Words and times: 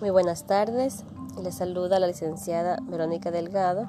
Muy 0.00 0.10
buenas 0.10 0.46
tardes, 0.46 1.04
les 1.42 1.54
saluda 1.54 1.98
la 1.98 2.06
licenciada 2.06 2.78
Verónica 2.82 3.30
Delgado. 3.30 3.86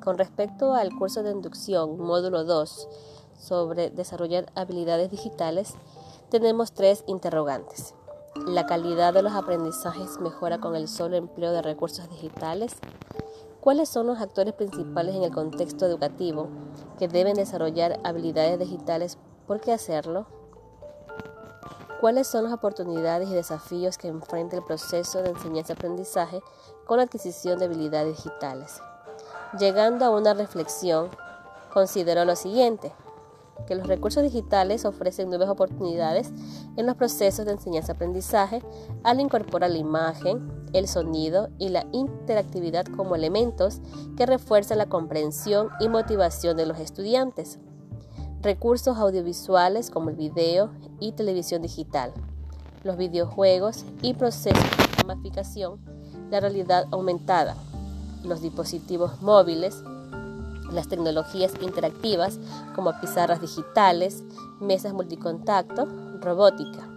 Con 0.00 0.18
respecto 0.18 0.74
al 0.74 0.94
curso 0.96 1.22
de 1.22 1.32
inducción 1.32 1.98
módulo 1.98 2.44
2 2.44 2.88
sobre 3.38 3.90
desarrollar 3.90 4.46
habilidades 4.54 5.10
digitales, 5.10 5.74
tenemos 6.30 6.72
tres 6.72 7.04
interrogantes. 7.06 7.94
¿La 8.46 8.66
calidad 8.66 9.12
de 9.12 9.22
los 9.22 9.32
aprendizajes 9.32 10.20
mejora 10.20 10.58
con 10.58 10.76
el 10.76 10.88
solo 10.88 11.16
empleo 11.16 11.52
de 11.52 11.62
recursos 11.62 12.08
digitales? 12.08 12.76
¿Cuáles 13.60 13.88
son 13.88 14.06
los 14.06 14.20
actores 14.20 14.54
principales 14.54 15.14
en 15.14 15.22
el 15.22 15.32
contexto 15.32 15.86
educativo 15.86 16.48
que 16.98 17.08
deben 17.08 17.34
desarrollar 17.34 18.00
habilidades 18.04 18.58
digitales? 18.58 19.18
¿Por 19.46 19.60
qué 19.60 19.72
hacerlo? 19.72 20.41
¿Cuáles 22.02 22.26
son 22.26 22.42
las 22.42 22.52
oportunidades 22.52 23.28
y 23.28 23.32
desafíos 23.32 23.96
que 23.96 24.08
enfrenta 24.08 24.56
el 24.56 24.64
proceso 24.64 25.22
de 25.22 25.30
enseñanza-aprendizaje 25.30 26.42
con 26.84 26.96
la 26.96 27.04
adquisición 27.04 27.60
de 27.60 27.66
habilidades 27.66 28.16
digitales? 28.16 28.80
Llegando 29.56 30.04
a 30.04 30.10
una 30.10 30.34
reflexión, 30.34 31.10
considero 31.72 32.24
lo 32.24 32.34
siguiente, 32.34 32.92
que 33.68 33.76
los 33.76 33.86
recursos 33.86 34.24
digitales 34.24 34.84
ofrecen 34.84 35.28
nuevas 35.28 35.48
oportunidades 35.48 36.32
en 36.76 36.86
los 36.86 36.96
procesos 36.96 37.46
de 37.46 37.52
enseñanza-aprendizaje 37.52 38.64
al 39.04 39.20
incorporar 39.20 39.70
la 39.70 39.78
imagen, 39.78 40.66
el 40.72 40.88
sonido 40.88 41.50
y 41.58 41.68
la 41.68 41.86
interactividad 41.92 42.84
como 42.84 43.14
elementos 43.14 43.80
que 44.16 44.26
refuerzan 44.26 44.78
la 44.78 44.88
comprensión 44.88 45.68
y 45.78 45.86
motivación 45.86 46.56
de 46.56 46.66
los 46.66 46.80
estudiantes 46.80 47.60
recursos 48.42 48.98
audiovisuales 48.98 49.90
como 49.90 50.10
el 50.10 50.16
video 50.16 50.70
y 50.98 51.12
televisión 51.12 51.62
digital, 51.62 52.12
los 52.82 52.96
videojuegos 52.96 53.84
y 54.02 54.14
procesos 54.14 54.62
de 54.62 55.06
gamificación, 55.06 55.78
la 56.28 56.40
realidad 56.40 56.86
aumentada, 56.90 57.54
los 58.24 58.42
dispositivos 58.42 59.22
móviles, 59.22 59.84
las 60.72 60.88
tecnologías 60.88 61.52
interactivas 61.60 62.40
como 62.74 62.98
pizarras 63.00 63.40
digitales, 63.40 64.24
mesas 64.60 64.92
multicontacto, 64.92 65.86
robótica. 66.20 66.88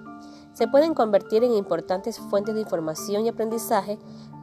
Se 0.53 0.67
pueden 0.67 0.95
convertir 0.95 1.43
en 1.43 1.53
importantes 1.53 2.17
fuentes 2.17 2.55
de 2.55 2.61
información 2.61 3.25
y 3.25 3.29
aprendizaje 3.29 3.99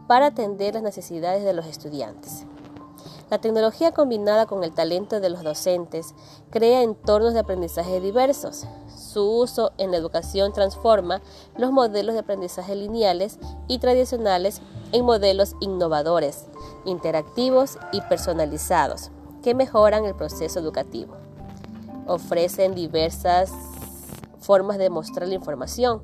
para 0.06 0.26
atender 0.26 0.74
las 0.74 0.82
necesidades 0.82 1.42
de 1.42 1.54
los 1.54 1.66
estudiantes. 1.66 2.46
La 3.32 3.38
tecnología 3.38 3.92
combinada 3.92 4.44
con 4.44 4.62
el 4.62 4.74
talento 4.74 5.18
de 5.18 5.30
los 5.30 5.42
docentes 5.42 6.14
crea 6.50 6.82
entornos 6.82 7.32
de 7.32 7.40
aprendizaje 7.40 7.98
diversos. 7.98 8.66
Su 8.94 9.24
uso 9.26 9.72
en 9.78 9.90
la 9.90 9.96
educación 9.96 10.52
transforma 10.52 11.22
los 11.56 11.72
modelos 11.72 12.12
de 12.12 12.20
aprendizaje 12.20 12.76
lineales 12.76 13.38
y 13.68 13.78
tradicionales 13.78 14.60
en 14.92 15.06
modelos 15.06 15.56
innovadores, 15.60 16.44
interactivos 16.84 17.78
y 17.90 18.02
personalizados 18.02 19.10
que 19.42 19.54
mejoran 19.54 20.04
el 20.04 20.14
proceso 20.14 20.60
educativo. 20.60 21.16
Ofrecen 22.06 22.74
diversas 22.74 23.50
formas 24.40 24.76
de 24.76 24.90
mostrar 24.90 25.26
la 25.26 25.36
información, 25.36 26.02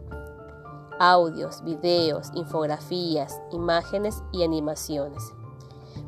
audios, 0.99 1.63
videos, 1.63 2.31
infografías, 2.35 3.39
imágenes 3.53 4.23
y 4.33 4.45
animaciones 4.45 5.23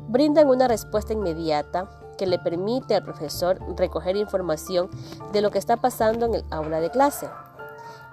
brindan 0.07 0.47
una 0.47 0.67
respuesta 0.67 1.13
inmediata 1.13 1.89
que 2.17 2.27
le 2.27 2.39
permite 2.39 2.95
al 2.95 3.03
profesor 3.03 3.59
recoger 3.77 4.15
información 4.15 4.89
de 5.31 5.41
lo 5.41 5.51
que 5.51 5.59
está 5.59 5.77
pasando 5.77 6.25
en 6.25 6.35
el 6.35 6.45
aula 6.51 6.79
de 6.79 6.91
clase. 6.91 7.29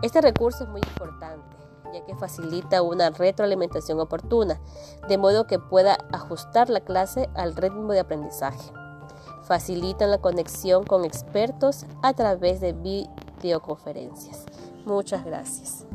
Este 0.02 0.20
recurso 0.20 0.64
es 0.64 0.70
muy 0.70 0.80
importante 0.80 1.58
ya 1.92 2.04
que 2.04 2.14
facilita 2.14 2.82
una 2.82 3.10
retroalimentación 3.10 4.00
oportuna, 4.00 4.60
de 5.08 5.18
modo 5.18 5.46
que 5.46 5.58
pueda 5.58 5.98
ajustar 6.12 6.70
la 6.70 6.80
clase 6.80 7.28
al 7.34 7.56
ritmo 7.56 7.92
de 7.92 8.00
aprendizaje. 8.00 8.72
Facilitan 9.42 10.10
la 10.10 10.18
conexión 10.18 10.84
con 10.84 11.04
expertos 11.04 11.86
a 12.02 12.12
través 12.12 12.60
de 12.60 12.72
videoconferencias. 12.72 14.44
Muchas 14.84 15.24
gracias. 15.24 15.86